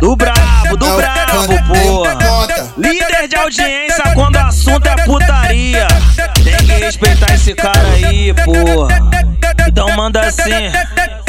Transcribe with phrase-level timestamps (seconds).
[0.00, 2.80] Do brabo, do brabo, pô.
[2.80, 5.86] Líder de audiência quando o assunto é putaria.
[6.42, 8.88] Tem que respeitar esse cara aí, pô.
[9.66, 10.72] Então manda assim,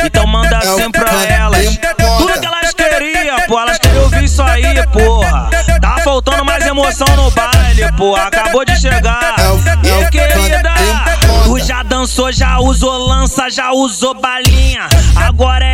[0.04, 1.78] então manda assim pra elas.
[2.18, 5.50] Tudo que elas queriam, pô, elas queriam ouvir isso aí, porra.
[5.82, 8.16] Tá faltando mais emoção no baile, pô.
[8.16, 9.36] Acabou de chegar.
[9.84, 10.74] Meu querida,
[11.44, 14.88] tu já dançou, já usou lança, já usou balinha.
[15.16, 15.69] Agora é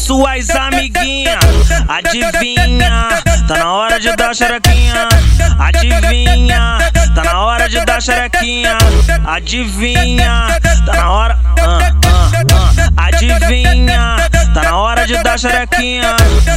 [0.00, 1.44] suas amiguinhas.
[1.88, 3.08] Adivinha,
[3.46, 5.08] tá na hora de dar xerequinha.
[5.58, 6.78] Adivinha,
[7.14, 8.78] tá na hora de dar xerequinha.
[9.26, 10.46] Adivinha,
[10.86, 11.38] tá na hora.
[11.60, 12.90] Uh, uh, uh.
[12.96, 14.16] Adivinha,
[14.54, 16.16] tá na hora de dar xerequinha.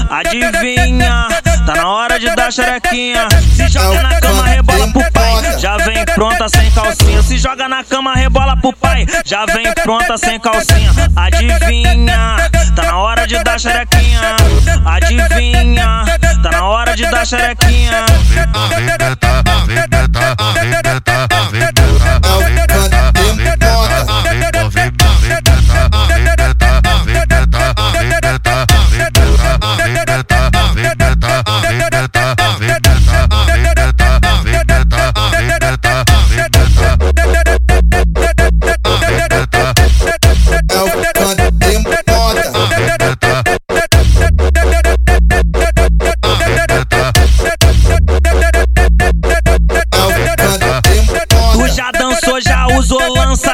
[0.09, 1.27] Adivinha,
[1.65, 3.27] tá na hora de dar xerequinha.
[3.55, 4.62] Se joga na cama,
[9.23, 10.91] Já vem pronta sem calcinha.
[11.15, 12.35] Adivinha,
[12.75, 14.35] tá na hora de dar xerequinha.
[14.85, 16.03] Adivinha,
[16.41, 18.05] tá na hora de dar xerequinha.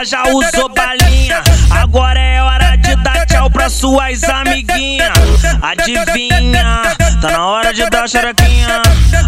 [0.06, 1.42] Já usou balinha.
[1.70, 5.14] Agora é hora de dar tchau pra suas amiguinhas.
[5.62, 6.82] Adivinha,
[7.22, 8.82] tá na hora de dar xerequinha.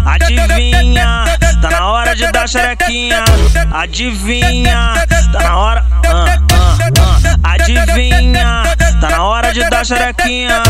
[0.04, 1.24] Adivinha,
[1.60, 3.24] tá na hora de dar xerequinha.
[3.72, 4.94] Adivinha,
[5.32, 5.84] tá na hora.
[6.06, 7.52] ah, ah, ah.
[7.52, 8.62] Adivinha,
[9.00, 10.62] tá na hora de dar xerequinha.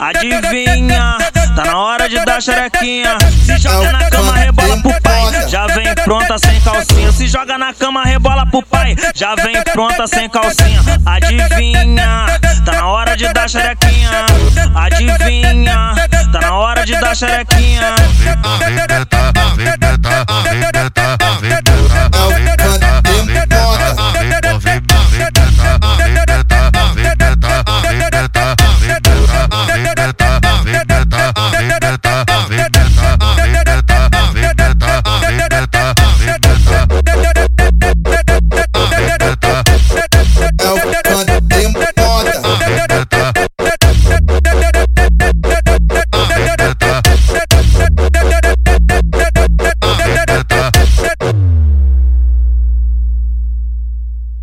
[0.00, 1.18] Adivinha,
[1.54, 3.18] tá na hora de dar xerequinha.
[3.44, 5.48] Se joga na cama, rebola pro pai.
[5.48, 7.10] Já vem pronta sem calcinha.
[7.12, 8.96] Se joga na cama, rebola pro pai.
[9.14, 10.80] Já vem pronta sem calcinha.
[11.04, 12.26] Adivinha,
[12.64, 14.26] tá na hora de dar xerequinha.
[14.74, 15.94] Adivinha,
[16.32, 17.94] tá na hora de dar xerequinha.